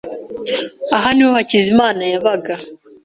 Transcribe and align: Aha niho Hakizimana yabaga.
Aha 0.95 1.09
niho 1.15 1.31
Hakizimana 1.37 2.01
yabaga. 2.13 2.53